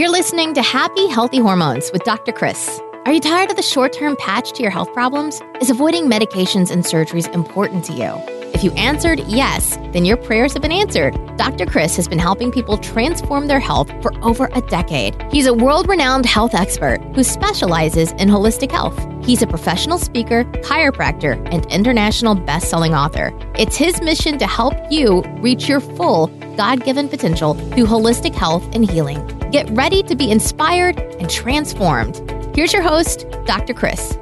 You're 0.00 0.08
listening 0.08 0.54
to 0.54 0.62
Happy 0.62 1.08
Healthy 1.08 1.40
Hormones 1.40 1.92
with 1.92 2.04
Dr. 2.04 2.32
Chris. 2.32 2.80
Are 3.04 3.12
you 3.12 3.20
tired 3.20 3.50
of 3.50 3.56
the 3.56 3.62
short 3.62 3.92
term 3.92 4.16
patch 4.16 4.52
to 4.52 4.62
your 4.62 4.70
health 4.70 4.90
problems? 4.94 5.42
Is 5.60 5.68
avoiding 5.68 6.06
medications 6.06 6.70
and 6.70 6.84
surgeries 6.84 7.30
important 7.34 7.84
to 7.84 7.92
you? 7.92 8.14
If 8.54 8.64
you 8.64 8.72
answered 8.78 9.18
yes, 9.26 9.76
then 9.92 10.06
your 10.06 10.16
prayers 10.16 10.54
have 10.54 10.62
been 10.62 10.72
answered. 10.72 11.12
Dr. 11.36 11.66
Chris 11.66 11.96
has 11.96 12.08
been 12.08 12.18
helping 12.18 12.50
people 12.50 12.78
transform 12.78 13.46
their 13.46 13.60
health 13.60 13.90
for 14.00 14.14
over 14.24 14.48
a 14.54 14.62
decade. 14.62 15.20
He's 15.30 15.46
a 15.46 15.52
world 15.52 15.86
renowned 15.86 16.24
health 16.24 16.54
expert 16.54 17.02
who 17.14 17.22
specializes 17.22 18.12
in 18.12 18.30
holistic 18.30 18.70
health. 18.70 18.98
He's 19.22 19.42
a 19.42 19.46
professional 19.46 19.98
speaker, 19.98 20.44
chiropractor, 20.62 21.36
and 21.52 21.66
international 21.66 22.36
best 22.36 22.70
selling 22.70 22.94
author. 22.94 23.38
It's 23.58 23.76
his 23.76 24.00
mission 24.00 24.38
to 24.38 24.46
help 24.46 24.72
you 24.90 25.20
reach 25.42 25.68
your 25.68 25.80
full 25.80 26.28
God 26.56 26.86
given 26.86 27.06
potential 27.06 27.52
through 27.52 27.84
holistic 27.84 28.34
health 28.34 28.64
and 28.74 28.90
healing. 28.90 29.39
Get 29.50 29.68
ready 29.70 30.04
to 30.04 30.14
be 30.14 30.30
inspired 30.30 31.00
and 31.18 31.28
transformed. 31.28 32.16
Here's 32.54 32.72
your 32.72 32.82
host, 32.82 33.26
Dr. 33.46 33.74
Chris. 33.74 34.12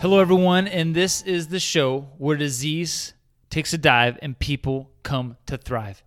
Hello, 0.00 0.20
everyone, 0.20 0.68
and 0.68 0.94
this 0.94 1.20
is 1.20 1.48
the 1.48 1.60
show 1.60 2.08
where 2.16 2.38
disease 2.38 3.12
takes 3.50 3.74
a 3.74 3.78
dive 3.78 4.18
and 4.22 4.38
people 4.38 4.88
come 5.02 5.36
to 5.44 5.58
thrive. 5.58 6.02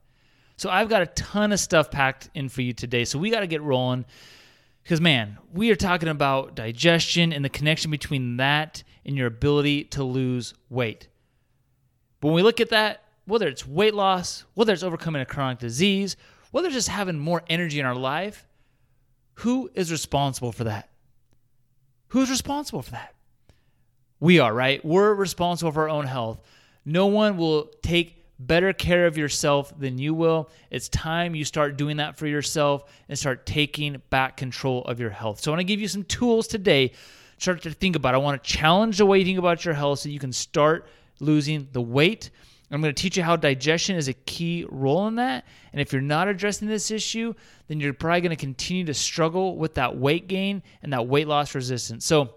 So, 0.58 0.72
I've 0.72 0.90
got 0.90 1.04
a 1.04 1.08
ton 1.08 1.52
of 1.52 1.60
stuff 1.60 1.92
packed 1.92 2.32
in 2.34 2.50
for 2.50 2.64
you 2.64 2.74
today, 2.74 3.06
so 3.06 3.20
we 3.20 3.30
got 3.30 3.42
to 3.42 3.48
get 3.48 3.62
rolling 3.62 4.06
because, 4.84 5.00
man, 5.00 5.38
we 5.54 5.70
are 5.70 5.76
talking 5.76 6.10
about 6.10 6.56
digestion 6.56 7.32
and 7.32 7.46
the 7.46 7.50
connection 7.50 7.92
between 7.92 8.38
that 8.38 8.82
and 9.06 9.16
your 9.16 9.28
ability 9.28 9.84
to 9.84 10.04
lose 10.04 10.56
weight. 10.72 11.10
But 12.22 12.30
when 12.30 12.36
we 12.36 12.44
look 12.44 12.62
at 12.62 12.70
that, 12.70 13.04
whether 13.26 13.48
it's 13.48 13.68
weight 13.68 13.94
loss, 13.94 14.46
whether 14.54 14.72
it's 14.72 14.84
overcoming 14.84 15.22
a 15.22 15.26
chronic 15.26 15.60
disease, 15.60 16.16
whether 16.52 16.68
it's 16.68 16.76
just 16.76 16.88
having 16.88 17.20
more 17.20 17.44
energy 17.50 17.80
in 17.80 17.86
our 17.86 17.96
life, 17.96 18.48
who 19.36 19.70
is 19.74 19.92
responsible 19.92 20.52
for 20.52 20.66
that? 20.66 20.90
Who's 22.10 22.30
responsible 22.30 22.82
for 22.82 22.92
that? 22.92 23.16
We 24.20 24.40
are, 24.40 24.54
right? 24.54 24.84
We're 24.86 25.14
responsible 25.14 25.72
for 25.72 25.84
our 25.84 25.90
own 25.90 26.06
health. 26.06 26.40
No 26.86 27.08
one 27.08 27.38
will 27.38 27.72
take 27.82 28.26
better 28.38 28.74
care 28.74 29.06
of 29.06 29.18
yourself 29.18 29.78
than 29.80 29.98
you 29.98 30.14
will. 30.14 30.50
It's 30.70 30.90
time 30.90 31.36
you 31.36 31.46
start 31.46 31.78
doing 31.78 31.98
that 31.98 32.18
for 32.18 32.28
yourself 32.28 32.84
and 33.08 33.18
start 33.18 33.46
taking 33.46 34.02
back 34.10 34.38
control 34.38 34.84
of 34.86 35.00
your 35.00 35.10
health. 35.10 35.42
So 35.42 35.52
I 35.52 35.54
want 35.54 35.62
to 35.62 35.66
give 35.66 35.80
you 35.80 35.88
some 35.88 36.04
tools 36.04 36.48
today. 36.48 36.92
Start 37.38 37.62
to 37.64 37.72
think 37.72 37.96
about. 37.96 38.14
I 38.14 38.18
want 38.18 38.44
to 38.44 38.50
challenge 38.50 38.98
the 38.98 39.06
way 39.06 39.20
you 39.20 39.26
think 39.26 39.40
about 39.40 39.64
your 39.66 39.74
health 39.74 40.00
so 40.00 40.10
you 40.10 40.20
can 40.20 40.34
start 40.34 40.88
losing 41.22 41.70
the 41.72 41.82
weight. 41.82 42.30
I'm 42.74 42.82
going 42.82 42.94
to 42.94 43.02
teach 43.02 43.18
you 43.18 43.24
how 43.24 43.36
digestion 43.36 43.98
is 43.98 44.08
a 44.08 44.14
key 44.14 44.66
role 44.70 45.08
in 45.08 45.16
that. 45.16 45.46
And 45.74 45.82
if 45.82 45.92
you're 45.92 46.02
not 46.02 46.30
addressing 46.30 46.70
this 46.70 46.90
issue, 46.90 47.34
then 47.68 47.82
you're 47.82 47.94
probably 47.94 48.22
going 48.22 48.30
to 48.30 48.38
continue 48.38 48.86
to 48.86 48.94
struggle 48.94 49.58
with 49.58 49.74
that 49.76 49.98
weight 49.98 50.28
gain 50.28 50.64
and 50.82 50.94
that 50.94 51.06
weight 51.06 51.28
loss 51.28 51.54
resistance. 51.54 52.06
So 52.06 52.36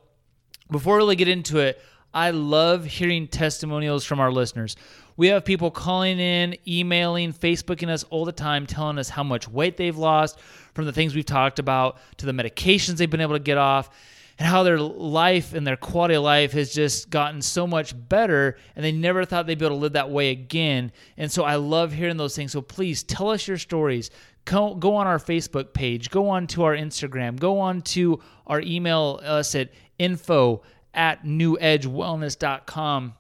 before 0.73 0.95
we 0.95 0.99
really 0.99 1.17
get 1.17 1.29
into 1.29 1.59
it, 1.59 1.81
I 2.13 2.31
love 2.31 2.85
hearing 2.85 3.29
testimonials 3.29 4.05
from 4.05 4.19
our 4.21 4.33
listeners. 4.33 4.77
We 5.17 5.29
have 5.29 5.45
people 5.45 5.71
calling 5.71 6.19
in, 6.19 6.57
emailing, 6.67 7.33
Facebooking 7.33 7.89
us 7.89 8.03
all 8.05 8.25
the 8.25 8.33
time, 8.33 8.67
telling 8.67 8.99
us 8.99 9.09
how 9.09 9.23
much 9.23 9.49
weight 9.49 9.77
they've 9.77 9.97
lost 9.97 10.39
from 10.75 10.85
the 10.85 10.93
things 10.93 11.15
we've 11.15 11.25
talked 11.25 11.61
about 11.61 11.99
to 12.19 12.27
the 12.27 12.33
medications 12.33 12.97
they've 12.97 13.11
been 13.11 13.21
able 13.21 13.37
to 13.37 13.41
get 13.41 13.59
off, 13.59 13.91
and 14.39 14.49
how 14.49 14.63
their 14.63 14.79
life 14.79 15.55
and 15.55 15.67
their 15.67 15.77
quality 15.77 16.15
of 16.15 16.23
life 16.23 16.53
has 16.53 16.73
just 16.73 17.11
gotten 17.11 17.41
so 17.41 17.67
much 17.67 17.95
better, 18.09 18.57
and 18.75 18.85
they 18.85 18.93
never 18.93 19.25
thought 19.25 19.47
they'd 19.47 19.59
be 19.59 19.65
able 19.65 19.77
to 19.77 19.81
live 19.81 19.93
that 19.93 20.11
way 20.11 20.31
again. 20.31 20.93
And 21.17 21.31
so 21.31 21.45
I 21.45 21.57
love 21.57 21.93
hearing 21.93 22.17
those 22.17 22.35
things. 22.35 22.53
So 22.53 22.61
please 22.61 23.03
tell 23.03 23.31
us 23.31 23.47
your 23.47 23.59
stories. 23.59 24.11
Go, 24.45 24.75
go 24.75 24.97
on 24.97 25.07
our 25.07 25.19
Facebook 25.19 25.73
page, 25.73 26.11
go 26.11 26.29
on 26.29 26.47
to 26.49 26.65
our 26.65 26.77
Instagram, 26.77 27.39
go 27.39 27.61
on 27.61 27.81
to 27.83 28.21
our 28.47 28.61
email 28.61 29.21
uh, 29.23 29.35
us 29.39 29.55
at 29.55 29.71
info 29.99 30.63
at 30.93 31.25
newedgewellness.com 31.25 33.15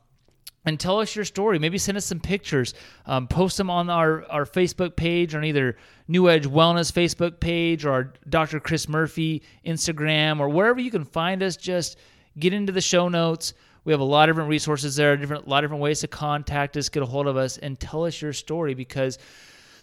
and 0.64 0.80
tell 0.80 1.00
us 1.00 1.14
your 1.14 1.24
story. 1.24 1.58
Maybe 1.58 1.78
send 1.78 1.96
us 1.96 2.04
some 2.04 2.20
pictures. 2.20 2.74
Um, 3.06 3.28
post 3.28 3.56
them 3.56 3.70
on 3.70 3.90
our, 3.90 4.24
our 4.30 4.44
Facebook 4.44 4.96
page 4.96 5.34
on 5.34 5.44
either 5.44 5.76
New 6.08 6.28
Edge 6.28 6.46
Wellness 6.46 6.92
Facebook 6.92 7.40
page 7.40 7.84
or 7.84 8.14
Dr. 8.28 8.60
Chris 8.60 8.88
Murphy 8.88 9.42
Instagram 9.66 10.40
or 10.40 10.48
wherever 10.48 10.80
you 10.80 10.90
can 10.90 11.04
find 11.04 11.42
us. 11.42 11.56
Just 11.56 11.98
get 12.38 12.52
into 12.52 12.72
the 12.72 12.80
show 12.80 13.08
notes. 13.08 13.54
We 13.84 13.92
have 13.92 14.00
a 14.00 14.04
lot 14.04 14.28
of 14.28 14.34
different 14.34 14.48
resources 14.48 14.96
there, 14.96 15.16
different, 15.16 15.46
a 15.46 15.48
lot 15.50 15.62
of 15.62 15.68
different 15.68 15.82
ways 15.82 16.00
to 16.00 16.08
contact 16.08 16.76
us, 16.76 16.88
get 16.88 17.02
a 17.02 17.06
hold 17.06 17.26
of 17.26 17.36
us, 17.36 17.58
and 17.58 17.78
tell 17.78 18.06
us 18.06 18.20
your 18.22 18.32
story 18.32 18.72
because 18.72 19.18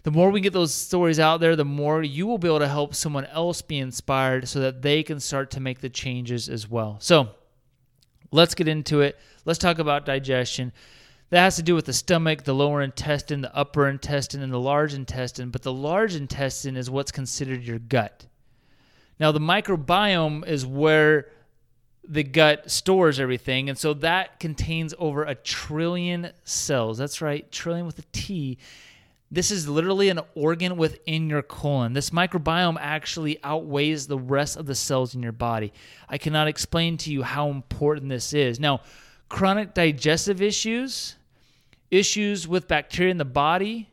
the 0.02 0.10
more 0.10 0.30
we 0.30 0.40
get 0.40 0.52
those 0.52 0.74
stories 0.74 1.20
out 1.20 1.38
there, 1.38 1.54
the 1.54 1.64
more 1.64 2.02
you 2.02 2.26
will 2.26 2.38
be 2.38 2.48
able 2.48 2.58
to 2.58 2.68
help 2.68 2.96
someone 2.96 3.24
else 3.26 3.62
be 3.62 3.78
inspired 3.78 4.48
so 4.48 4.58
that 4.58 4.82
they 4.82 5.04
can 5.04 5.20
start 5.20 5.52
to 5.52 5.60
make 5.60 5.80
the 5.80 5.88
changes 5.88 6.48
as 6.48 6.68
well. 6.68 6.96
So 7.00 7.28
let's 8.32 8.54
get 8.54 8.66
into 8.66 9.00
it. 9.02 9.18
Let's 9.44 9.58
talk 9.58 9.78
about 9.78 10.04
digestion. 10.04 10.72
That 11.30 11.44
has 11.44 11.56
to 11.56 11.62
do 11.62 11.74
with 11.74 11.86
the 11.86 11.92
stomach, 11.92 12.44
the 12.44 12.54
lower 12.54 12.82
intestine, 12.82 13.40
the 13.40 13.56
upper 13.56 13.88
intestine, 13.88 14.42
and 14.42 14.52
the 14.52 14.60
large 14.60 14.92
intestine. 14.92 15.50
But 15.50 15.62
the 15.62 15.72
large 15.72 16.14
intestine 16.14 16.76
is 16.76 16.90
what's 16.90 17.12
considered 17.12 17.62
your 17.62 17.78
gut. 17.78 18.26
Now, 19.20 19.32
the 19.32 19.40
microbiome 19.40 20.46
is 20.46 20.66
where 20.66 21.28
the 22.06 22.24
gut 22.24 22.70
stores 22.70 23.20
everything. 23.20 23.68
And 23.68 23.78
so 23.78 23.94
that 23.94 24.40
contains 24.40 24.94
over 24.98 25.24
a 25.24 25.34
trillion 25.34 26.32
cells. 26.44 26.98
That's 26.98 27.20
right, 27.20 27.50
trillion 27.50 27.86
with 27.86 27.98
a 27.98 28.04
T. 28.12 28.58
This 29.32 29.50
is 29.50 29.66
literally 29.66 30.10
an 30.10 30.20
organ 30.34 30.76
within 30.76 31.30
your 31.30 31.40
colon. 31.40 31.94
This 31.94 32.10
microbiome 32.10 32.76
actually 32.78 33.42
outweighs 33.42 34.06
the 34.06 34.18
rest 34.18 34.58
of 34.58 34.66
the 34.66 34.74
cells 34.74 35.14
in 35.14 35.22
your 35.22 35.32
body. 35.32 35.72
I 36.06 36.18
cannot 36.18 36.48
explain 36.48 36.98
to 36.98 37.10
you 37.10 37.22
how 37.22 37.48
important 37.48 38.10
this 38.10 38.34
is. 38.34 38.60
Now, 38.60 38.82
chronic 39.30 39.72
digestive 39.72 40.42
issues, 40.42 41.16
issues 41.90 42.46
with 42.46 42.68
bacteria 42.68 43.10
in 43.10 43.16
the 43.16 43.24
body, 43.24 43.88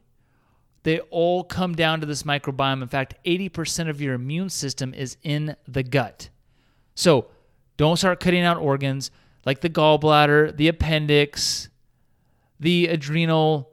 they 0.83 0.99
all 0.99 1.45
come 1.45 1.73
down 1.73 2.01
to 2.01 2.05
this 2.05 2.23
microbiome. 2.23 2.81
In 2.81 2.89
fact, 2.89 3.15
80% 3.25 3.87
of 3.87 4.01
your 4.01 4.15
immune 4.15 4.49
system 4.49 4.93
is 4.93 5.15
in 5.23 5.55
the 5.65 5.83
gut. 5.83 6.27
So 6.95 7.27
don't 7.77 7.95
start 7.95 8.19
cutting 8.19 8.41
out 8.41 8.57
organs 8.57 9.09
like 9.45 9.61
the 9.61 9.69
gallbladder, 9.69 10.57
the 10.57 10.67
appendix, 10.67 11.69
the 12.59 12.87
adrenal 12.87 13.68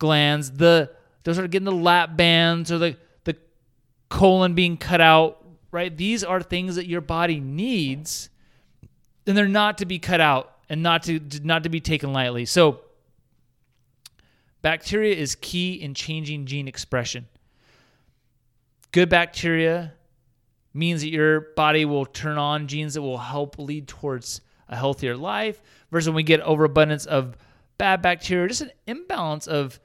glands, 0.00 0.50
the 0.50 0.90
those 1.22 1.38
are 1.38 1.46
getting 1.46 1.66
the 1.66 1.70
lap 1.70 2.16
bands 2.16 2.72
or 2.72 2.78
the 2.78 2.96
the 3.22 3.36
colon 4.08 4.54
being 4.54 4.76
cut 4.76 5.00
out, 5.00 5.44
right? 5.70 5.96
These 5.96 6.24
are 6.24 6.42
things 6.42 6.74
that 6.74 6.88
your 6.88 7.00
body 7.00 7.38
needs, 7.38 8.30
and 9.28 9.36
they're 9.36 9.46
not 9.46 9.78
to 9.78 9.86
be 9.86 10.00
cut 10.00 10.20
out 10.20 10.56
and 10.68 10.82
not 10.82 11.04
to 11.04 11.20
not 11.44 11.62
to 11.62 11.68
be 11.68 11.78
taken 11.78 12.12
lightly. 12.12 12.44
So 12.46 12.80
bacteria 14.62 15.14
is 15.14 15.36
key 15.36 15.74
in 15.74 15.94
changing 15.94 16.46
gene 16.46 16.66
expression. 16.66 17.28
Good 18.90 19.08
bacteria 19.08 19.92
means 20.74 21.02
that 21.02 21.10
your 21.10 21.40
body 21.56 21.84
will 21.84 22.06
turn 22.06 22.38
on 22.38 22.66
genes 22.66 22.94
that 22.94 23.02
will 23.02 23.18
help 23.18 23.58
lead 23.58 23.86
towards 23.86 24.40
a 24.68 24.76
healthier 24.76 25.16
life 25.16 25.60
versus 25.90 26.08
when 26.08 26.16
we 26.16 26.22
get 26.22 26.40
overabundance 26.40 27.06
of 27.06 27.36
bad 27.78 28.02
bacteria, 28.02 28.46
just 28.48 28.60
an 28.60 28.70
imbalance 28.86 29.46
of 29.46 29.80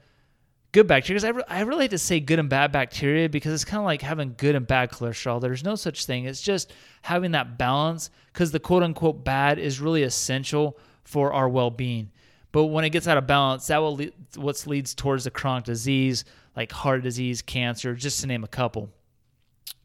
good 0.72 0.86
bacteria. 0.86 1.20
Because 1.20 1.24
I, 1.24 1.30
re- 1.30 1.44
I 1.48 1.60
really 1.62 1.84
hate 1.84 1.90
to 1.90 1.98
say 1.98 2.20
good 2.20 2.38
and 2.38 2.48
bad 2.48 2.72
bacteria 2.72 3.28
because 3.28 3.52
it's 3.52 3.64
kind 3.64 3.80
of 3.80 3.84
like 3.84 4.02
having 4.02 4.34
good 4.36 4.54
and 4.54 4.66
bad 4.66 4.90
cholesterol. 4.90 5.40
There's 5.40 5.64
no 5.64 5.74
such 5.74 6.06
thing. 6.06 6.24
It's 6.24 6.42
just 6.42 6.72
having 7.02 7.32
that 7.32 7.58
balance 7.58 8.10
because 8.32 8.50
the 8.50 8.60
quote 8.60 8.82
unquote 8.82 9.24
bad 9.24 9.58
is 9.58 9.80
really 9.80 10.02
essential 10.02 10.78
for 11.04 11.32
our 11.32 11.48
well 11.48 11.70
being. 11.70 12.10
But 12.52 12.66
when 12.66 12.84
it 12.84 12.90
gets 12.90 13.06
out 13.06 13.18
of 13.18 13.26
balance, 13.26 13.66
that 13.66 13.78
will 13.78 13.96
lead, 13.96 14.12
what 14.36 14.66
leads 14.66 14.94
towards 14.94 15.24
the 15.24 15.30
chronic 15.30 15.64
disease 15.64 16.24
like 16.56 16.72
heart 16.72 17.02
disease, 17.02 17.42
cancer, 17.42 17.94
just 17.94 18.20
to 18.22 18.26
name 18.26 18.42
a 18.42 18.48
couple. 18.48 18.88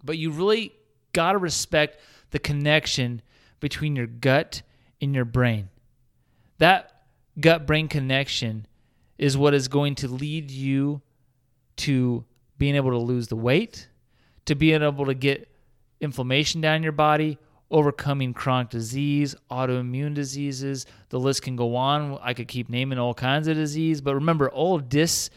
But 0.04 0.18
you 0.18 0.32
really 0.32 0.74
got 1.14 1.34
to 1.34 1.38
respect 1.38 2.00
the 2.32 2.40
connection 2.40 3.22
between 3.60 3.96
your 3.96 4.08
gut 4.08 4.62
and 5.02 5.14
your 5.14 5.26
brain. 5.26 5.70
That 6.58 7.04
gut 7.40 7.68
brain 7.68 7.90
connection 7.90 8.66
is 9.22 9.38
what 9.38 9.54
is 9.54 9.68
going 9.68 9.94
to 9.94 10.08
lead 10.08 10.50
you 10.50 11.00
to 11.78 12.26
being 12.58 12.76
able 12.76 12.90
to 12.90 12.98
lose 12.98 13.28
the 13.28 13.36
weight, 13.36 13.88
to 14.46 14.56
being 14.56 14.82
able 14.82 15.06
to 15.06 15.14
get 15.14 15.48
inflammation 16.02 16.60
down 16.60 16.82
your 16.82 16.92
body, 16.92 17.38
overcoming 17.70 18.34
chronic 18.34 18.70
disease, 18.72 19.36
autoimmune 19.52 20.16
diseases. 20.16 20.88
The 21.10 21.20
list 21.20 21.44
can 21.44 21.56
go 21.56 21.76
on. 21.76 22.18
I 22.24 22.34
could 22.34 22.48
keep 22.48 22.68
naming 22.68 22.98
all 22.98 23.14
kinds 23.14 23.48
of 23.48 23.56
disease, 23.56 24.02
but 24.02 24.16
remember, 24.16 24.50
old 24.52 24.90
dis, 24.90 25.30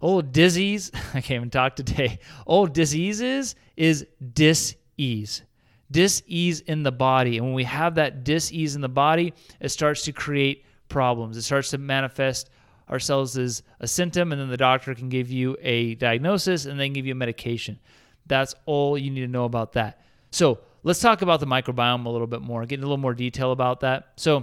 old 0.00 0.30
disease. 0.30 0.92
I 1.14 1.20
can't 1.20 1.38
even 1.38 1.50
talk 1.50 1.74
today. 1.74 2.20
Old 2.46 2.72
diseases 2.72 3.56
is 3.76 4.06
dis-ease, 4.34 5.42
dis-ease 5.90 6.60
in 6.60 6.84
the 6.84 6.92
body, 6.92 7.38
and 7.38 7.46
when 7.46 7.54
we 7.54 7.64
have 7.64 7.96
that 7.96 8.22
dis-ease 8.22 8.76
in 8.76 8.82
the 8.82 8.88
body, 8.88 9.34
it 9.58 9.70
starts 9.70 10.02
to 10.02 10.12
create 10.12 10.64
problems. 10.88 11.36
It 11.36 11.42
starts 11.42 11.70
to 11.70 11.78
manifest 11.78 12.50
ourselves 12.88 13.36
as 13.36 13.62
a 13.80 13.86
symptom, 13.86 14.32
and 14.32 14.40
then 14.40 14.48
the 14.48 14.56
doctor 14.56 14.94
can 14.94 15.08
give 15.08 15.30
you 15.30 15.56
a 15.60 15.94
diagnosis 15.96 16.66
and 16.66 16.78
then 16.78 16.92
give 16.92 17.06
you 17.06 17.12
a 17.12 17.16
medication. 17.16 17.78
That's 18.26 18.54
all 18.64 18.96
you 18.96 19.10
need 19.10 19.20
to 19.20 19.28
know 19.28 19.44
about 19.44 19.72
that. 19.72 20.02
So 20.30 20.60
let's 20.82 21.00
talk 21.00 21.22
about 21.22 21.40
the 21.40 21.46
microbiome 21.46 22.06
a 22.06 22.08
little 22.08 22.26
bit 22.26 22.42
more, 22.42 22.64
get 22.66 22.78
a 22.78 22.82
little 22.82 22.96
more 22.96 23.14
detail 23.14 23.52
about 23.52 23.80
that. 23.80 24.12
So 24.16 24.38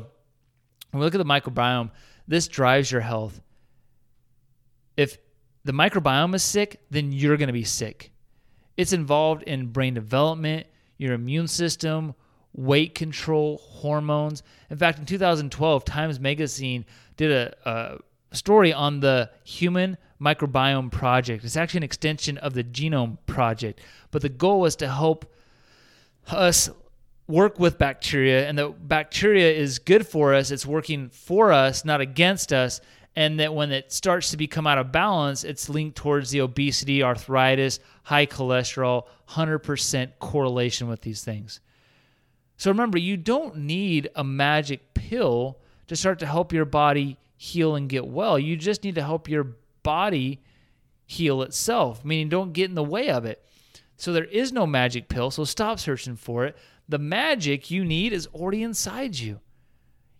when 0.91 0.99
we 0.99 1.01
look 1.01 1.15
at 1.15 1.19
the 1.19 1.25
microbiome, 1.25 1.91
this 2.27 2.47
drives 2.47 2.91
your 2.91 3.01
health. 3.01 3.41
If 4.95 5.17
the 5.63 5.71
microbiome 5.71 6.35
is 6.35 6.43
sick, 6.43 6.81
then 6.89 7.11
you're 7.11 7.37
going 7.37 7.47
to 7.47 7.53
be 7.53 7.63
sick. 7.63 8.11
It's 8.77 8.93
involved 8.93 9.43
in 9.43 9.67
brain 9.67 9.93
development, 9.93 10.67
your 10.97 11.13
immune 11.13 11.47
system, 11.47 12.15
weight 12.53 12.95
control, 12.95 13.57
hormones. 13.57 14.43
In 14.69 14.77
fact, 14.77 14.99
in 14.99 15.05
2012, 15.05 15.85
Times 15.85 16.19
Magazine 16.19 16.85
did 17.17 17.31
a, 17.31 17.55
a 17.69 17.97
story 18.33 18.73
on 18.73 18.99
the 18.99 19.29
Human 19.43 19.97
Microbiome 20.21 20.91
Project. 20.91 21.43
It's 21.43 21.57
actually 21.57 21.79
an 21.79 21.83
extension 21.83 22.37
of 22.37 22.53
the 22.53 22.63
Genome 22.63 23.17
Project, 23.25 23.81
but 24.11 24.21
the 24.21 24.29
goal 24.29 24.61
was 24.61 24.75
to 24.77 24.89
help 24.89 25.25
us 26.27 26.69
work 27.27 27.59
with 27.59 27.77
bacteria, 27.77 28.47
and 28.47 28.57
the 28.57 28.69
bacteria 28.69 29.51
is 29.51 29.79
good 29.79 30.05
for 30.05 30.33
us. 30.33 30.51
It's 30.51 30.65
working 30.65 31.09
for 31.09 31.51
us, 31.51 31.85
not 31.85 32.01
against 32.01 32.51
us. 32.51 32.81
And 33.15 33.39
that 33.39 33.53
when 33.53 33.71
it 33.71 33.91
starts 33.91 34.31
to 34.31 34.37
become 34.37 34.65
out 34.65 34.79
of 34.79 34.91
balance, 34.91 35.43
it's 35.43 35.69
linked 35.69 35.95
towards 35.95 36.31
the 36.31 36.41
obesity, 36.41 37.03
arthritis, 37.03 37.79
high 38.01 38.25
cholesterol, 38.25 39.03
100% 39.29 40.13
correlation 40.17 40.87
with 40.87 41.01
these 41.01 41.23
things. 41.23 41.59
So 42.57 42.71
remember, 42.71 42.97
you 42.97 43.17
don't 43.17 43.57
need 43.57 44.09
a 44.15 44.23
magic 44.23 44.95
pill 44.95 45.59
to 45.87 45.95
start 45.95 46.17
to 46.19 46.25
help 46.25 46.51
your 46.51 46.65
body 46.65 47.17
heal 47.35 47.75
and 47.75 47.89
get 47.89 48.07
well. 48.07 48.37
You 48.37 48.55
just 48.55 48.83
need 48.83 48.95
to 48.95 49.03
help 49.03 49.29
your 49.29 49.55
body 49.83 50.41
heal 51.05 51.41
itself, 51.41 52.03
meaning 52.05 52.29
don't 52.29 52.53
get 52.53 52.69
in 52.69 52.75
the 52.75 52.83
way 52.83 53.09
of 53.09 53.25
it. 53.25 53.45
So 53.97 54.11
there 54.11 54.25
is 54.25 54.51
no 54.51 54.65
magic 54.65 55.07
pill, 55.07 55.31
so 55.31 55.43
stop 55.43 55.79
searching 55.79 56.15
for 56.15 56.45
it. 56.45 56.57
The 56.89 56.97
magic 56.97 57.69
you 57.71 57.85
need 57.85 58.13
is 58.13 58.27
already 58.27 58.63
inside 58.63 59.17
you. 59.17 59.39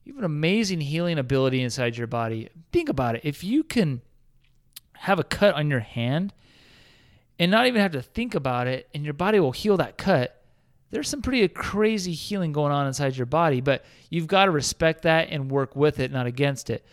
You 0.03 0.13
have 0.13 0.19
an 0.19 0.25
amazing 0.25 0.81
healing 0.81 1.17
ability 1.17 1.61
inside 1.61 1.97
your 1.97 2.07
body. 2.07 2.49
Think 2.71 2.89
about 2.89 3.15
it. 3.15 3.21
If 3.23 3.43
you 3.43 3.63
can 3.63 4.01
have 4.97 5.19
a 5.19 5.23
cut 5.23 5.55
on 5.55 5.69
your 5.69 5.79
hand 5.79 6.33
and 7.39 7.49
not 7.51 7.67
even 7.67 7.81
have 7.81 7.93
to 7.93 8.01
think 8.01 8.35
about 8.35 8.67
it, 8.67 8.89
and 8.93 9.03
your 9.03 9.13
body 9.13 9.39
will 9.39 9.51
heal 9.51 9.77
that 9.77 9.97
cut, 9.97 10.42
there's 10.93 11.09
some 11.09 11.23
pretty 11.23 11.45
crazy 11.47 12.13
healing 12.13 12.51
going 12.51 12.71
on 12.71 12.85
inside 12.85 13.17
your 13.17 13.25
body, 13.25 13.61
but 13.61 13.83
you've 14.11 14.27
got 14.27 14.45
to 14.45 14.51
respect 14.51 15.01
that 15.01 15.29
and 15.31 15.49
work 15.49 15.75
with 15.75 15.99
it, 15.99 16.11
not 16.11 16.27
against 16.27 16.69
it. 16.69 16.85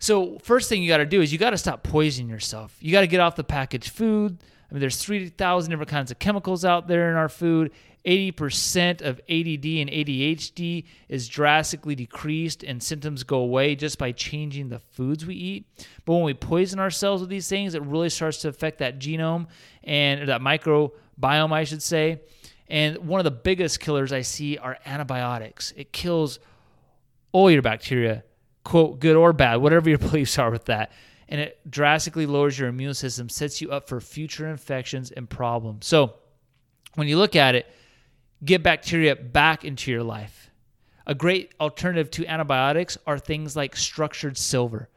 So, 0.00 0.38
first 0.40 0.68
thing 0.68 0.82
you 0.82 0.88
got 0.88 0.98
to 0.98 1.06
do 1.06 1.22
is 1.22 1.32
you 1.32 1.38
got 1.38 1.50
to 1.50 1.58
stop 1.58 1.84
poisoning 1.84 2.28
yourself. 2.28 2.76
You 2.80 2.90
got 2.90 3.02
to 3.02 3.06
get 3.06 3.20
off 3.20 3.36
the 3.36 3.44
packaged 3.44 3.90
food. 3.90 4.38
I 4.68 4.74
mean, 4.74 4.80
there's 4.80 4.96
3,000 4.96 5.70
different 5.70 5.88
kinds 5.88 6.10
of 6.10 6.18
chemicals 6.18 6.64
out 6.64 6.88
there 6.88 7.10
in 7.10 7.16
our 7.16 7.28
food. 7.28 7.70
80% 8.04 9.02
of 9.02 9.20
ADD 9.28 9.66
and 9.66 9.90
ADHD 9.90 10.84
is 11.08 11.28
drastically 11.28 11.94
decreased 11.94 12.64
and 12.64 12.82
symptoms 12.82 13.22
go 13.22 13.38
away 13.38 13.76
just 13.76 13.98
by 13.98 14.12
changing 14.12 14.68
the 14.68 14.78
foods 14.78 15.24
we 15.24 15.34
eat. 15.34 15.66
But 16.04 16.14
when 16.14 16.24
we 16.24 16.34
poison 16.34 16.80
ourselves 16.80 17.20
with 17.20 17.30
these 17.30 17.48
things, 17.48 17.74
it 17.74 17.82
really 17.82 18.08
starts 18.08 18.38
to 18.38 18.48
affect 18.48 18.78
that 18.78 18.98
genome 18.98 19.46
and 19.84 20.28
that 20.28 20.40
microbiome, 20.40 21.52
I 21.52 21.64
should 21.64 21.82
say. 21.82 22.20
And 22.68 22.98
one 22.98 23.20
of 23.20 23.24
the 23.24 23.30
biggest 23.30 23.80
killers 23.80 24.12
I 24.12 24.22
see 24.22 24.58
are 24.58 24.78
antibiotics. 24.84 25.72
It 25.76 25.92
kills 25.92 26.38
all 27.32 27.50
your 27.50 27.62
bacteria, 27.62 28.24
quote, 28.64 29.00
good 29.00 29.16
or 29.16 29.32
bad, 29.32 29.56
whatever 29.56 29.88
your 29.88 29.98
beliefs 30.10 30.38
are 30.38 30.50
with 30.50 30.66
that. 30.66 30.92
And 31.28 31.40
it 31.40 31.60
drastically 31.68 32.26
lowers 32.26 32.58
your 32.58 32.68
immune 32.68 32.94
system, 32.94 33.28
sets 33.28 33.60
you 33.60 33.70
up 33.70 33.88
for 33.88 34.00
future 34.00 34.48
infections 34.48 35.10
and 35.10 35.28
problems. 35.28 35.86
So 35.86 36.14
when 36.94 37.08
you 37.08 37.18
look 37.18 37.36
at 37.36 37.54
it, 37.54 37.66
get 38.44 38.62
bacteria 38.62 39.16
back 39.16 39.64
into 39.64 39.90
your 39.90 40.02
life. 40.02 40.50
A 41.06 41.14
great 41.14 41.54
alternative 41.58 42.10
to 42.12 42.26
antibiotics 42.26 42.98
are 43.06 43.18
things 43.18 43.56
like 43.56 43.76
structured 43.76 44.36
silver. 44.36 44.88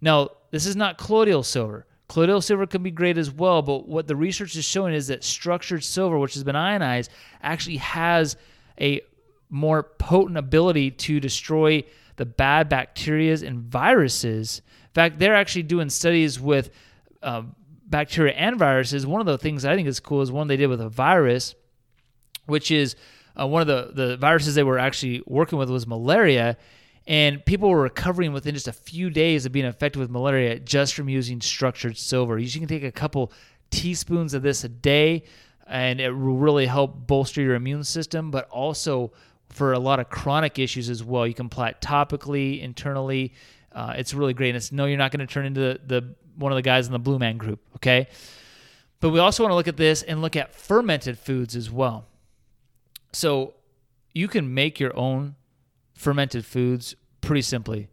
Now, 0.00 0.30
this 0.50 0.66
is 0.66 0.76
not 0.76 0.98
colloidal 0.98 1.42
silver. 1.42 1.86
Colloidal 2.08 2.40
silver 2.40 2.66
can 2.66 2.82
be 2.82 2.90
great 2.90 3.18
as 3.18 3.30
well, 3.30 3.60
but 3.60 3.86
what 3.86 4.06
the 4.06 4.16
research 4.16 4.56
is 4.56 4.64
showing 4.64 4.94
is 4.94 5.08
that 5.08 5.22
structured 5.22 5.84
silver, 5.84 6.18
which 6.18 6.34
has 6.34 6.44
been 6.44 6.56
ionized, 6.56 7.10
actually 7.42 7.76
has 7.76 8.36
a 8.80 9.02
more 9.50 9.82
potent 9.82 10.38
ability 10.38 10.90
to 10.90 11.20
destroy 11.20 11.84
the 12.16 12.24
bad 12.24 12.68
bacteria 12.68 13.34
and 13.46 13.60
viruses. 13.60 14.62
In 14.86 14.92
fact, 14.94 15.18
they're 15.18 15.34
actually 15.34 15.64
doing 15.64 15.90
studies 15.90 16.40
with 16.40 16.70
uh, 17.22 17.42
bacteria 17.86 18.32
and 18.34 18.56
viruses. 18.58 19.06
One 19.06 19.20
of 19.20 19.26
the 19.26 19.38
things 19.38 19.64
I 19.64 19.74
think 19.74 19.86
is 19.86 20.00
cool 20.00 20.22
is 20.22 20.32
one 20.32 20.48
they 20.48 20.56
did 20.56 20.68
with 20.68 20.80
a 20.80 20.88
virus, 20.88 21.54
which 22.46 22.70
is 22.70 22.96
uh, 23.38 23.46
one 23.46 23.60
of 23.62 23.68
the, 23.68 23.92
the 23.94 24.16
viruses 24.16 24.54
they 24.54 24.62
were 24.62 24.78
actually 24.78 25.22
working 25.26 25.58
with 25.58 25.70
was 25.70 25.86
malaria 25.86 26.56
and 27.08 27.42
people 27.46 27.70
were 27.70 27.80
recovering 27.80 28.34
within 28.34 28.54
just 28.54 28.68
a 28.68 28.72
few 28.72 29.08
days 29.08 29.46
of 29.46 29.50
being 29.50 29.64
affected 29.64 29.98
with 29.98 30.10
malaria 30.10 30.60
just 30.60 30.94
from 30.94 31.08
using 31.08 31.40
structured 31.40 31.96
silver. 31.96 32.38
You 32.38 32.50
can 32.60 32.68
take 32.68 32.84
a 32.84 32.92
couple 32.92 33.32
teaspoons 33.70 34.34
of 34.34 34.42
this 34.42 34.62
a 34.62 34.68
day, 34.68 35.24
and 35.66 36.02
it 36.02 36.10
will 36.10 36.36
really 36.36 36.66
help 36.66 37.06
bolster 37.06 37.40
your 37.40 37.54
immune 37.54 37.82
system, 37.82 38.30
but 38.30 38.46
also 38.50 39.10
for 39.48 39.72
a 39.72 39.78
lot 39.78 40.00
of 40.00 40.10
chronic 40.10 40.58
issues 40.58 40.90
as 40.90 41.02
well. 41.02 41.26
You 41.26 41.32
can 41.32 41.46
apply 41.46 41.70
it 41.70 41.80
topically, 41.80 42.60
internally. 42.60 43.32
Uh, 43.72 43.94
it's 43.96 44.12
really 44.12 44.34
great. 44.34 44.50
And 44.50 44.58
it's 44.58 44.70
no, 44.70 44.84
you're 44.84 44.98
not 44.98 45.10
going 45.10 45.26
to 45.26 45.32
turn 45.32 45.46
into 45.46 45.60
the, 45.60 45.80
the 45.86 46.14
one 46.36 46.52
of 46.52 46.56
the 46.56 46.62
guys 46.62 46.86
in 46.86 46.92
the 46.92 46.98
Blue 46.98 47.18
Man 47.18 47.38
Group, 47.38 47.60
okay? 47.76 48.08
But 49.00 49.10
we 49.10 49.18
also 49.18 49.42
want 49.42 49.52
to 49.52 49.56
look 49.56 49.68
at 49.68 49.78
this 49.78 50.02
and 50.02 50.20
look 50.20 50.36
at 50.36 50.54
fermented 50.54 51.18
foods 51.18 51.56
as 51.56 51.70
well. 51.70 52.04
So 53.12 53.54
you 54.12 54.28
can 54.28 54.52
make 54.52 54.78
your 54.78 54.94
own 54.94 55.36
fermented 55.98 56.44
foods 56.44 56.94
pretty 57.20 57.42
simply 57.42 57.88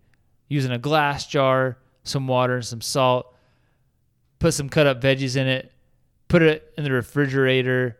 using 0.48 0.72
a 0.72 0.78
glass 0.78 1.25
jar, 1.25 1.78
some 2.04 2.28
water, 2.28 2.56
and 2.56 2.66
some 2.66 2.81
salt, 2.81 3.36
put 4.38 4.54
some 4.54 4.69
cut 4.69 4.86
up 4.86 5.02
veggies 5.02 5.36
in 5.36 5.48
it, 5.48 5.72
put 6.28 6.44
it 6.44 6.72
in 6.78 6.84
the 6.84 6.92
refrigerator 6.92 7.98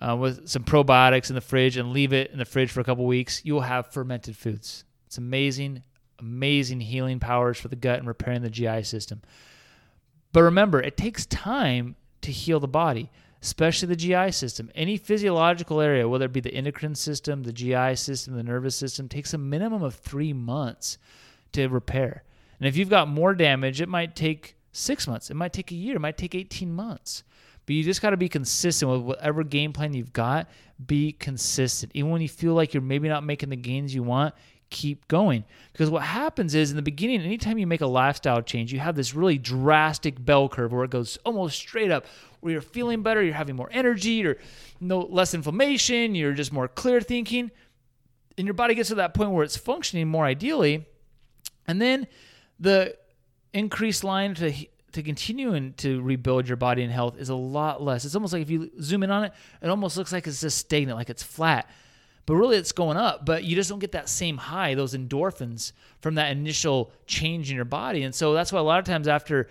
uh, 0.00 0.16
with 0.16 0.48
some 0.48 0.62
probiotics 0.62 1.28
in 1.28 1.34
the 1.34 1.40
fridge, 1.40 1.76
and 1.76 1.92
leave 1.92 2.12
it 2.12 2.30
in 2.30 2.38
the 2.38 2.44
fridge 2.44 2.70
for 2.70 2.80
a 2.80 2.84
couple 2.84 3.04
weeks. 3.04 3.44
You 3.44 3.54
will 3.54 3.62
have 3.62 3.92
fermented 3.92 4.36
foods. 4.36 4.84
It's 5.06 5.18
amazing, 5.18 5.82
amazing 6.20 6.80
healing 6.80 7.18
powers 7.18 7.58
for 7.58 7.66
the 7.66 7.76
gut 7.76 7.98
and 7.98 8.06
repairing 8.06 8.42
the 8.42 8.50
GI 8.50 8.84
system. 8.84 9.22
But 10.32 10.42
remember, 10.42 10.80
it 10.80 10.96
takes 10.96 11.26
time 11.26 11.96
to 12.20 12.30
heal 12.30 12.60
the 12.60 12.68
body 12.68 13.10
especially 13.42 13.88
the 13.88 13.96
GI 13.96 14.32
system. 14.32 14.70
Any 14.74 14.96
physiological 14.96 15.80
area, 15.80 16.08
whether 16.08 16.26
it 16.26 16.32
be 16.32 16.40
the 16.40 16.54
endocrine 16.54 16.94
system, 16.94 17.42
the 17.42 17.52
GI 17.52 17.96
system, 17.96 18.34
the 18.34 18.42
nervous 18.42 18.76
system, 18.76 19.08
takes 19.08 19.34
a 19.34 19.38
minimum 19.38 19.82
of 19.82 19.94
three 19.94 20.32
months 20.32 20.98
to 21.52 21.68
repair. 21.68 22.24
And 22.58 22.66
if 22.68 22.76
you've 22.76 22.90
got 22.90 23.08
more 23.08 23.34
damage, 23.34 23.80
it 23.80 23.88
might 23.88 24.16
take 24.16 24.56
six 24.72 25.06
months, 25.06 25.30
it 25.30 25.34
might 25.34 25.52
take 25.52 25.70
a 25.70 25.76
year, 25.76 25.96
it 25.96 26.00
might 26.00 26.18
take 26.18 26.34
18 26.34 26.72
months. 26.72 27.22
But 27.66 27.74
you 27.74 27.84
just 27.84 28.00
got 28.00 28.10
to 28.10 28.16
be 28.16 28.30
consistent 28.30 28.90
with 28.90 29.02
whatever 29.02 29.44
game 29.44 29.74
plan 29.74 29.92
you've 29.92 30.14
got. 30.14 30.48
Be 30.86 31.12
consistent. 31.12 31.92
Even 31.94 32.10
when 32.10 32.22
you 32.22 32.28
feel 32.28 32.54
like 32.54 32.72
you're 32.72 32.82
maybe 32.82 33.08
not 33.08 33.24
making 33.24 33.50
the 33.50 33.56
gains 33.56 33.94
you 33.94 34.02
want, 34.02 34.34
keep 34.70 35.06
going. 35.08 35.44
Because 35.72 35.90
what 35.90 36.02
happens 36.02 36.54
is 36.54 36.70
in 36.70 36.76
the 36.76 36.82
beginning, 36.82 37.20
anytime 37.22 37.58
you 37.58 37.66
make 37.66 37.80
a 37.80 37.86
lifestyle 37.86 38.42
change, 38.42 38.72
you 38.72 38.80
have 38.80 38.96
this 38.96 39.14
really 39.14 39.38
drastic 39.38 40.24
bell 40.24 40.48
curve 40.48 40.72
where 40.72 40.84
it 40.84 40.90
goes 40.90 41.16
almost 41.24 41.56
straight 41.58 41.90
up 41.90 42.06
where 42.40 42.52
you're 42.52 42.62
feeling 42.62 43.02
better, 43.02 43.22
you're 43.22 43.34
having 43.34 43.56
more 43.56 43.68
energy, 43.72 44.24
or 44.24 44.38
no 44.80 45.00
less 45.00 45.34
inflammation, 45.34 46.14
you're 46.14 46.32
just 46.32 46.52
more 46.52 46.68
clear 46.68 47.00
thinking, 47.00 47.50
and 48.36 48.46
your 48.46 48.54
body 48.54 48.74
gets 48.74 48.90
to 48.90 48.94
that 48.96 49.14
point 49.14 49.30
where 49.30 49.44
it's 49.44 49.56
functioning 49.56 50.06
more 50.06 50.24
ideally, 50.24 50.86
and 51.66 51.82
then 51.82 52.06
the 52.60 52.96
increased 53.52 54.04
line 54.04 54.34
to 54.34 54.52
to 54.92 55.02
continue 55.02 55.52
and 55.52 55.76
to 55.76 56.00
rebuild 56.00 56.48
your 56.48 56.56
body 56.56 56.82
and 56.82 56.90
health 56.90 57.18
is 57.18 57.28
a 57.28 57.34
lot 57.34 57.82
less. 57.82 58.04
It's 58.06 58.14
almost 58.14 58.32
like 58.32 58.42
if 58.42 58.50
you 58.50 58.70
zoom 58.80 59.02
in 59.02 59.10
on 59.10 59.24
it, 59.24 59.32
it 59.60 59.68
almost 59.68 59.96
looks 59.98 60.12
like 60.12 60.26
it's 60.26 60.40
just 60.40 60.58
stagnant, 60.58 60.96
like 60.96 61.10
it's 61.10 61.22
flat. 61.22 61.68
But 62.28 62.34
really, 62.34 62.58
it's 62.58 62.72
going 62.72 62.98
up. 62.98 63.24
But 63.24 63.44
you 63.44 63.56
just 63.56 63.70
don't 63.70 63.78
get 63.78 63.92
that 63.92 64.06
same 64.06 64.36
high, 64.36 64.74
those 64.74 64.92
endorphins 64.94 65.72
from 66.02 66.16
that 66.16 66.30
initial 66.30 66.92
change 67.06 67.48
in 67.48 67.56
your 67.56 67.64
body. 67.64 68.02
And 68.02 68.14
so 68.14 68.34
that's 68.34 68.52
why 68.52 68.60
a 68.60 68.62
lot 68.62 68.78
of 68.78 68.84
times 68.84 69.08
after 69.08 69.48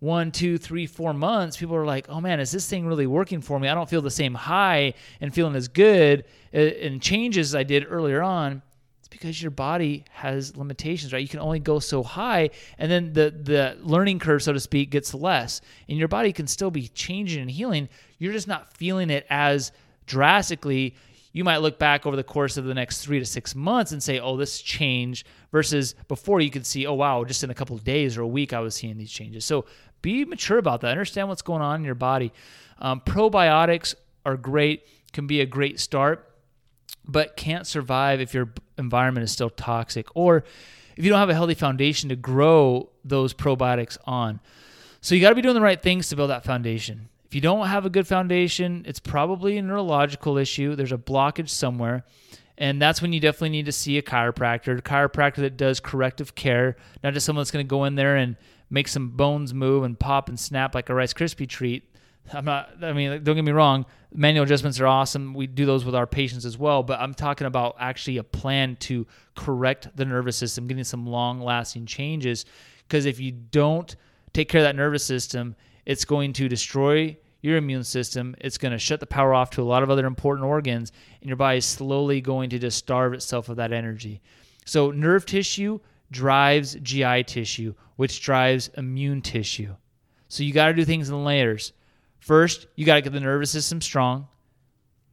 one, 0.00 0.32
two, 0.32 0.58
three, 0.58 0.84
four 0.84 1.14
months, 1.14 1.56
people 1.56 1.76
are 1.76 1.86
like, 1.86 2.08
oh 2.08 2.20
man, 2.20 2.40
is 2.40 2.50
this 2.50 2.68
thing 2.68 2.88
really 2.88 3.06
working 3.06 3.40
for 3.40 3.60
me? 3.60 3.68
I 3.68 3.74
don't 3.74 3.88
feel 3.88 4.02
the 4.02 4.10
same 4.10 4.34
high 4.34 4.94
and 5.20 5.32
feeling 5.32 5.54
as 5.54 5.68
good 5.68 6.24
uh, 6.52 6.56
and 6.56 7.00
changes 7.00 7.54
I 7.54 7.62
did 7.62 7.86
earlier 7.88 8.20
on. 8.20 8.62
It's 8.98 9.06
because 9.06 9.40
your 9.40 9.52
body 9.52 10.04
has 10.10 10.56
limitations, 10.56 11.12
right? 11.12 11.22
You 11.22 11.28
can 11.28 11.38
only 11.38 11.60
go 11.60 11.78
so 11.78 12.02
high, 12.02 12.50
and 12.78 12.90
then 12.90 13.12
the, 13.12 13.30
the 13.30 13.78
learning 13.80 14.18
curve, 14.18 14.42
so 14.42 14.52
to 14.52 14.58
speak, 14.58 14.90
gets 14.90 15.14
less. 15.14 15.60
And 15.88 15.96
your 15.96 16.08
body 16.08 16.32
can 16.32 16.48
still 16.48 16.72
be 16.72 16.88
changing 16.88 17.42
and 17.42 17.50
healing. 17.50 17.88
You're 18.18 18.32
just 18.32 18.48
not 18.48 18.76
feeling 18.76 19.08
it 19.08 19.24
as 19.30 19.70
drastically. 20.06 20.96
You 21.32 21.44
might 21.44 21.58
look 21.58 21.78
back 21.78 22.06
over 22.06 22.16
the 22.16 22.24
course 22.24 22.56
of 22.56 22.64
the 22.64 22.74
next 22.74 23.02
three 23.02 23.18
to 23.18 23.24
six 23.24 23.54
months 23.54 23.92
and 23.92 24.02
say, 24.02 24.18
oh, 24.18 24.36
this 24.36 24.60
changed, 24.60 25.26
versus 25.52 25.94
before 26.08 26.40
you 26.40 26.50
could 26.50 26.66
see, 26.66 26.86
oh, 26.86 26.94
wow, 26.94 27.24
just 27.24 27.44
in 27.44 27.50
a 27.50 27.54
couple 27.54 27.76
of 27.76 27.84
days 27.84 28.16
or 28.16 28.22
a 28.22 28.26
week, 28.26 28.52
I 28.52 28.60
was 28.60 28.74
seeing 28.74 28.96
these 28.96 29.10
changes. 29.10 29.44
So 29.44 29.66
be 30.02 30.24
mature 30.24 30.58
about 30.58 30.80
that. 30.82 30.90
Understand 30.90 31.28
what's 31.28 31.42
going 31.42 31.62
on 31.62 31.80
in 31.80 31.84
your 31.84 31.94
body. 31.94 32.32
Um, 32.78 33.00
probiotics 33.00 33.94
are 34.24 34.36
great, 34.36 34.86
can 35.12 35.26
be 35.26 35.40
a 35.40 35.46
great 35.46 35.80
start, 35.80 36.30
but 37.06 37.36
can't 37.36 37.66
survive 37.66 38.20
if 38.20 38.34
your 38.34 38.50
environment 38.76 39.24
is 39.24 39.32
still 39.32 39.50
toxic 39.50 40.06
or 40.14 40.44
if 40.96 41.04
you 41.04 41.10
don't 41.10 41.18
have 41.18 41.30
a 41.30 41.34
healthy 41.34 41.54
foundation 41.54 42.08
to 42.08 42.16
grow 42.16 42.90
those 43.04 43.32
probiotics 43.34 43.98
on. 44.04 44.40
So 45.00 45.14
you 45.14 45.20
got 45.20 45.30
to 45.30 45.34
be 45.34 45.42
doing 45.42 45.54
the 45.54 45.60
right 45.60 45.80
things 45.80 46.08
to 46.08 46.16
build 46.16 46.30
that 46.30 46.44
foundation. 46.44 47.08
If 47.28 47.34
you 47.34 47.40
don't 47.42 47.66
have 47.66 47.84
a 47.84 47.90
good 47.90 48.06
foundation, 48.06 48.84
it's 48.86 49.00
probably 49.00 49.58
a 49.58 49.62
neurological 49.62 50.38
issue. 50.38 50.74
There's 50.74 50.92
a 50.92 50.98
blockage 50.98 51.50
somewhere. 51.50 52.04
And 52.56 52.80
that's 52.80 53.02
when 53.02 53.12
you 53.12 53.20
definitely 53.20 53.50
need 53.50 53.66
to 53.66 53.72
see 53.72 53.98
a 53.98 54.02
chiropractor, 54.02 54.78
a 54.78 54.82
chiropractor 54.82 55.36
that 55.36 55.56
does 55.56 55.78
corrective 55.78 56.34
care, 56.34 56.76
not 57.04 57.12
just 57.12 57.26
someone 57.26 57.42
that's 57.42 57.50
going 57.50 57.64
to 57.64 57.68
go 57.68 57.84
in 57.84 57.94
there 57.94 58.16
and 58.16 58.36
make 58.70 58.88
some 58.88 59.10
bones 59.10 59.52
move 59.54 59.84
and 59.84 59.98
pop 59.98 60.28
and 60.28 60.40
snap 60.40 60.74
like 60.74 60.88
a 60.88 60.94
Rice 60.94 61.12
Krispie 61.12 61.48
treat. 61.48 61.94
I'm 62.32 62.44
not, 62.44 62.70
I 62.82 62.92
mean, 62.92 63.22
don't 63.22 63.36
get 63.36 63.44
me 63.44 63.52
wrong, 63.52 63.86
manual 64.12 64.44
adjustments 64.44 64.80
are 64.80 64.86
awesome. 64.86 65.34
We 65.34 65.46
do 65.46 65.66
those 65.66 65.84
with 65.84 65.94
our 65.94 66.06
patients 66.06 66.44
as 66.44 66.58
well, 66.58 66.82
but 66.82 66.98
I'm 67.00 67.14
talking 67.14 67.46
about 67.46 67.76
actually 67.78 68.16
a 68.16 68.24
plan 68.24 68.76
to 68.80 69.06
correct 69.36 69.88
the 69.96 70.04
nervous 70.04 70.36
system, 70.36 70.66
getting 70.66 70.84
some 70.84 71.06
long 71.06 71.40
lasting 71.40 71.86
changes. 71.86 72.44
Because 72.86 73.06
if 73.06 73.20
you 73.20 73.32
don't 73.32 73.94
take 74.32 74.48
care 74.48 74.60
of 74.60 74.64
that 74.64 74.76
nervous 74.76 75.04
system, 75.04 75.56
it's 75.88 76.04
going 76.04 76.34
to 76.34 76.48
destroy 76.48 77.16
your 77.40 77.56
immune 77.56 77.82
system. 77.82 78.36
It's 78.40 78.58
going 78.58 78.72
to 78.72 78.78
shut 78.78 79.00
the 79.00 79.06
power 79.06 79.32
off 79.32 79.50
to 79.50 79.62
a 79.62 79.64
lot 79.64 79.82
of 79.82 79.88
other 79.88 80.06
important 80.06 80.46
organs, 80.46 80.92
and 81.22 81.28
your 81.28 81.36
body 81.36 81.58
is 81.58 81.64
slowly 81.64 82.20
going 82.20 82.50
to 82.50 82.58
just 82.58 82.76
starve 82.76 83.14
itself 83.14 83.48
of 83.48 83.56
that 83.56 83.72
energy. 83.72 84.20
So, 84.66 84.90
nerve 84.90 85.24
tissue 85.24 85.80
drives 86.10 86.74
GI 86.82 87.24
tissue, 87.24 87.74
which 87.96 88.20
drives 88.20 88.68
immune 88.76 89.22
tissue. 89.22 89.74
So, 90.28 90.42
you 90.42 90.52
got 90.52 90.66
to 90.66 90.74
do 90.74 90.84
things 90.84 91.08
in 91.08 91.24
layers. 91.24 91.72
First, 92.20 92.66
you 92.76 92.84
got 92.84 92.96
to 92.96 93.02
get 93.02 93.14
the 93.14 93.20
nervous 93.20 93.50
system 93.50 93.80
strong. 93.80 94.28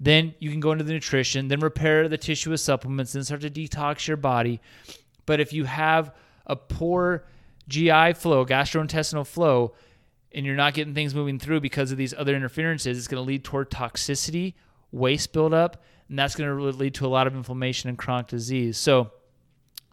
Then 0.02 0.36
you 0.40 0.52
can 0.52 0.60
go 0.60 0.74
into 0.74 0.84
the 0.84 0.92
nutrition, 0.92 1.48
then 1.48 1.62
repair 1.62 2.10
the 2.10 2.18
tissue 2.18 2.50
with 2.50 2.60
supplements, 2.60 3.14
then 3.14 3.24
start 3.24 3.40
to 3.42 3.50
detox 3.50 4.10
your 4.10 4.18
body. 4.18 4.60
But 5.26 5.40
if 5.40 5.54
you 5.54 5.64
have 5.64 6.14
a 6.46 6.58
poor 6.58 7.24
GI 7.70 8.14
flow, 8.14 8.46
gastrointestinal 8.46 9.26
flow, 9.26 9.74
and 10.36 10.46
you're 10.46 10.56
not 10.56 10.74
getting 10.74 10.94
things 10.94 11.16
moving 11.16 11.40
through 11.40 11.62
because 11.62 11.94
of 11.94 11.98
these 11.98 12.14
other 12.14 12.36
interferences, 12.36 12.98
it's 12.98 13.08
going 13.08 13.24
to 13.24 13.26
lead 13.26 13.46
toward 13.46 13.72
toxicity, 13.72 14.54
waste 14.92 15.32
buildup, 15.32 15.82
and 16.10 16.20
that's 16.20 16.36
going 16.36 16.50
to 16.50 16.78
lead 16.78 16.94
to 16.96 17.06
a 17.06 17.08
lot 17.08 17.26
of 17.26 17.36
inflammation 17.36 17.88
and 17.88 17.98
chronic 17.98 18.28
disease. 18.28 18.78
So 18.78 19.12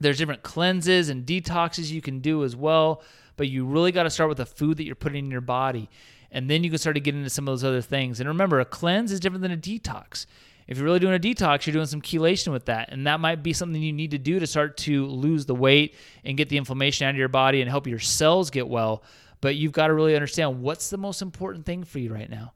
there's 0.00 0.18
different 0.18 0.42
cleanses 0.42 1.08
and 1.10 1.24
detoxes 1.24 1.92
you 1.92 2.02
can 2.02 2.18
do 2.18 2.42
as 2.42 2.56
well, 2.56 3.02
but 3.36 3.48
you 3.48 3.64
really 3.64 3.92
got 3.92 4.02
to 4.02 4.10
start 4.10 4.28
with 4.28 4.38
the 4.38 4.44
food 4.44 4.78
that 4.78 4.84
you're 4.84 4.96
putting 4.96 5.24
in 5.24 5.30
your 5.30 5.40
body. 5.40 5.88
And 6.32 6.50
then 6.50 6.64
you 6.64 6.70
can 6.70 6.78
start 6.78 6.96
to 6.96 7.00
get 7.00 7.14
into 7.14 7.30
some 7.30 7.46
of 7.46 7.52
those 7.52 7.62
other 7.62 7.80
things. 7.80 8.18
And 8.18 8.28
remember, 8.28 8.58
a 8.58 8.64
cleanse 8.64 9.12
is 9.12 9.20
different 9.20 9.42
than 9.42 9.52
a 9.52 9.56
detox. 9.56 10.26
If 10.66 10.76
you're 10.76 10.84
really 10.84 10.98
doing 10.98 11.14
a 11.14 11.20
detox, 11.20 11.66
you're 11.66 11.74
doing 11.74 11.86
some 11.86 12.02
chelation 12.02 12.50
with 12.50 12.64
that. 12.64 12.88
And 12.90 13.06
that 13.06 13.20
might 13.20 13.44
be 13.44 13.52
something 13.52 13.80
you 13.80 13.92
need 13.92 14.10
to 14.10 14.18
do 14.18 14.40
to 14.40 14.46
start 14.46 14.76
to 14.78 15.06
lose 15.06 15.46
the 15.46 15.54
weight 15.54 15.94
and 16.24 16.36
get 16.36 16.48
the 16.48 16.56
inflammation 16.56 17.06
out 17.06 17.10
of 17.10 17.16
your 17.16 17.28
body 17.28 17.60
and 17.60 17.70
help 17.70 17.86
your 17.86 18.00
cells 18.00 18.50
get 18.50 18.66
well 18.66 19.04
but 19.42 19.56
you've 19.56 19.72
got 19.72 19.88
to 19.88 19.94
really 19.94 20.14
understand 20.14 20.62
what's 20.62 20.88
the 20.88 20.96
most 20.96 21.20
important 21.20 21.66
thing 21.66 21.84
for 21.84 21.98
you 21.98 22.14
right 22.14 22.30
now. 22.30 22.54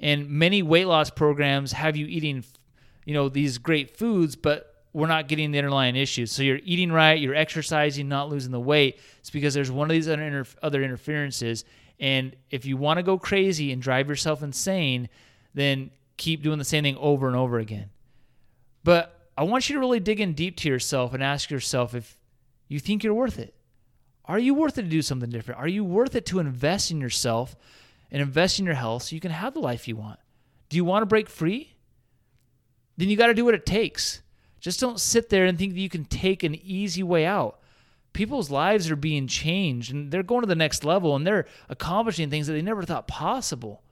And 0.00 0.28
many 0.28 0.62
weight 0.62 0.86
loss 0.86 1.10
programs 1.10 1.72
have 1.72 1.94
you 1.94 2.06
eating, 2.06 2.42
you 3.04 3.14
know, 3.14 3.28
these 3.28 3.58
great 3.58 3.96
foods, 3.96 4.34
but 4.34 4.82
we're 4.94 5.06
not 5.06 5.28
getting 5.28 5.52
the 5.52 5.58
underlying 5.58 5.94
issues. 5.94 6.32
So 6.32 6.42
you're 6.42 6.58
eating 6.64 6.90
right, 6.90 7.20
you're 7.20 7.34
exercising, 7.34 8.08
not 8.08 8.30
losing 8.30 8.50
the 8.50 8.58
weight. 8.58 8.98
It's 9.20 9.30
because 9.30 9.52
there's 9.52 9.70
one 9.70 9.90
of 9.90 9.92
these 9.92 10.08
other, 10.08 10.46
other 10.62 10.82
interferences. 10.82 11.64
And 12.00 12.34
if 12.50 12.64
you 12.64 12.78
want 12.78 12.96
to 12.96 13.02
go 13.02 13.18
crazy 13.18 13.70
and 13.70 13.80
drive 13.80 14.08
yourself 14.08 14.42
insane, 14.42 15.10
then 15.52 15.90
keep 16.16 16.42
doing 16.42 16.58
the 16.58 16.64
same 16.64 16.82
thing 16.82 16.96
over 16.96 17.26
and 17.26 17.36
over 17.36 17.58
again. 17.58 17.90
But 18.84 19.28
I 19.36 19.44
want 19.44 19.68
you 19.68 19.74
to 19.74 19.80
really 19.80 20.00
dig 20.00 20.18
in 20.18 20.32
deep 20.32 20.56
to 20.58 20.68
yourself 20.68 21.12
and 21.12 21.22
ask 21.22 21.50
yourself 21.50 21.94
if 21.94 22.18
you 22.68 22.80
think 22.80 23.04
you're 23.04 23.14
worth 23.14 23.38
it. 23.38 23.54
Are 24.24 24.38
you 24.38 24.54
worth 24.54 24.78
it 24.78 24.82
to 24.82 24.88
do 24.88 25.02
something 25.02 25.30
different? 25.30 25.60
Are 25.60 25.68
you 25.68 25.84
worth 25.84 26.14
it 26.14 26.26
to 26.26 26.38
invest 26.38 26.90
in 26.90 27.00
yourself 27.00 27.56
and 28.10 28.22
invest 28.22 28.58
in 28.58 28.64
your 28.64 28.74
health 28.74 29.04
so 29.04 29.14
you 29.14 29.20
can 29.20 29.32
have 29.32 29.54
the 29.54 29.60
life 29.60 29.88
you 29.88 29.96
want? 29.96 30.20
Do 30.68 30.76
you 30.76 30.84
want 30.84 31.02
to 31.02 31.06
break 31.06 31.28
free? 31.28 31.74
Then 32.96 33.08
you 33.08 33.16
got 33.16 33.26
to 33.26 33.34
do 33.34 33.44
what 33.44 33.54
it 33.54 33.66
takes. 33.66 34.22
Just 34.60 34.78
don't 34.78 35.00
sit 35.00 35.28
there 35.28 35.44
and 35.46 35.58
think 35.58 35.74
that 35.74 35.80
you 35.80 35.88
can 35.88 36.04
take 36.04 36.44
an 36.44 36.54
easy 36.54 37.02
way 37.02 37.26
out. 37.26 37.58
People's 38.12 38.50
lives 38.50 38.90
are 38.90 38.96
being 38.96 39.26
changed 39.26 39.92
and 39.92 40.12
they're 40.12 40.22
going 40.22 40.42
to 40.42 40.46
the 40.46 40.54
next 40.54 40.84
level 40.84 41.16
and 41.16 41.26
they're 41.26 41.46
accomplishing 41.68 42.30
things 42.30 42.46
that 42.46 42.52
they 42.52 42.62
never 42.62 42.84
thought 42.84 43.08
possible. 43.08 43.82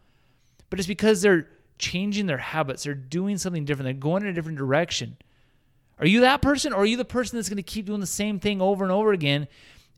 But 0.69 0.79
it's 0.79 0.87
because 0.87 1.23
they're 1.23 1.49
changing 1.79 2.27
their 2.27 2.39
habits, 2.39 2.85
they're 2.85 2.95
doing 2.95 3.39
something 3.39 3.65
different, 3.65 3.87
they're 3.87 3.95
going 3.95 4.23
in 4.23 4.29
a 4.29 4.33
different 4.33 4.59
direction. 4.59 5.17
Are 5.99 6.07
you 6.07 6.21
that 6.21 6.41
person 6.41 6.73
or 6.73 6.83
are 6.83 6.87
you 6.87 6.97
the 6.97 7.05
person 7.05 7.37
that's 7.37 7.49
going 7.49 7.57
to 7.57 7.63
keep 7.63 7.87
doing 7.87 8.01
the 8.01 8.07
same 8.07 8.39
thing 8.39 8.61
over 8.61 8.85
and 8.85 8.93
over 8.93 9.13
again 9.13 9.49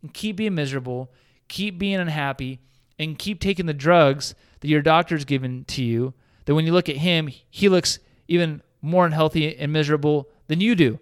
and 0.03 0.13
keep 0.13 0.37
being 0.37 0.55
miserable, 0.55 1.11
keep 1.49 1.79
being 1.79 1.97
unhappy, 1.97 2.61
and 2.99 3.19
keep 3.19 3.41
taking 3.41 3.67
the 3.67 3.75
drugs 3.75 4.35
that 4.61 4.69
your 4.69 4.83
doctor's 4.83 5.25
given 5.25 5.65
to 5.67 5.83
you, 5.83 6.15
that 6.45 6.55
when 6.55 6.67
you 6.67 6.73
look 6.73 6.89
at 6.89 6.97
him, 6.97 7.29
he 7.51 7.69
looks 7.69 7.99
even 8.29 8.63
more 8.81 9.07
unhealthy 9.07 9.57
and 9.57 9.73
miserable 9.73 10.29
than 10.49 10.61
you 10.61 10.75
do, 10.75 10.99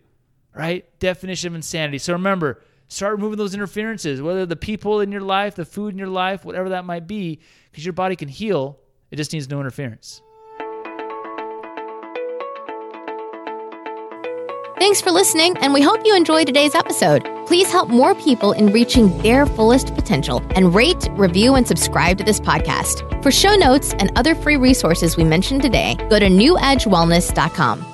right? 0.54 0.87
Definition 0.99 1.49
of 1.49 1.54
insanity. 1.54 1.99
So 1.99 2.12
remember, 2.12 2.62
start 2.88 3.16
removing 3.16 3.38
those 3.38 3.54
interferences, 3.54 4.21
whether 4.21 4.47
the 4.47 4.57
people 4.57 5.00
in 5.00 5.11
your 5.11 5.21
life, 5.23 5.54
the 5.54 5.64
food 5.64 5.92
in 5.92 5.99
your 5.99 6.09
life, 6.09 6.45
whatever 6.45 6.71
that 6.71 6.85
might 6.85 7.07
be, 7.07 7.40
because 7.71 7.85
your 7.85 7.92
body 7.92 8.16
can 8.16 8.28
heal. 8.28 8.78
It 9.11 9.16
just 9.16 9.33
needs 9.33 9.49
no 9.49 9.61
interference. 9.61 10.23
Thanks 14.80 15.02
for 15.02 15.10
listening, 15.10 15.58
and 15.58 15.75
we 15.75 15.82
hope 15.82 16.06
you 16.06 16.16
enjoy 16.16 16.46
today's 16.46 16.75
episode. 16.75 17.28
Please 17.46 17.70
help 17.70 17.90
more 17.90 18.14
people 18.14 18.52
in 18.52 18.72
reaching 18.72 19.14
their 19.18 19.44
fullest 19.44 19.94
potential 19.94 20.42
and 20.54 20.75
rate, 20.75 21.06
review, 21.10 21.54
and 21.54 21.68
subscribe 21.68 22.16
to 22.16 22.25
this 22.25 22.40
podcast. 22.40 23.22
For 23.22 23.30
show 23.30 23.56
notes 23.56 23.92
and 23.99 24.10
other 24.16 24.34
free 24.34 24.56
resources 24.56 25.18
we 25.18 25.25
mentioned 25.25 25.60
today, 25.60 25.96
go 26.08 26.18
to 26.18 26.28
newedgewellness.com. 26.28 27.89